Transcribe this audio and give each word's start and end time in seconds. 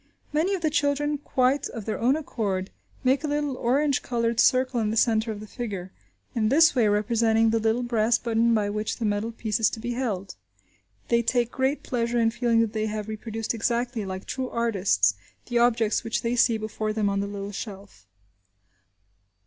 Many 0.33 0.55
of 0.55 0.61
the 0.61 0.71
children, 0.71 1.19
quite 1.19 1.69
of 1.69 1.85
their 1.85 1.99
own 1.99 2.15
accord, 2.15 2.71
make 3.03 3.23
a 3.23 3.27
little 3.27 3.55
orange 3.55 4.01
coloured 4.01 4.39
circle 4.39 4.79
in 4.79 4.89
the 4.89 4.97
centre 4.97 5.31
of 5.31 5.39
the 5.39 5.45
figure, 5.45 5.91
in 6.33 6.49
this 6.49 6.73
way 6.73 6.87
representing 6.87 7.51
the 7.51 7.59
little 7.59 7.83
brass 7.83 8.17
button 8.17 8.51
by 8.55 8.67
which 8.71 8.97
the 8.97 9.05
metal 9.05 9.31
piece 9.31 9.59
is 9.59 9.69
to 9.69 9.79
be 9.79 9.91
held. 9.93 10.33
They 11.09 11.21
take 11.21 11.51
great 11.51 11.83
pleasure 11.83 12.19
in 12.19 12.31
feeling 12.31 12.61
that 12.61 12.73
they 12.73 12.87
have 12.87 13.07
reproduced 13.07 13.53
exactly, 13.53 14.03
like 14.03 14.25
true 14.25 14.49
artists, 14.49 15.13
the 15.45 15.59
objects 15.59 16.03
which 16.03 16.23
they 16.23 16.35
see 16.35 16.57
before 16.57 16.93
them 16.93 17.07
on 17.07 17.19
the 17.19 17.27
little 17.27 17.51
shelf. 17.51 18.07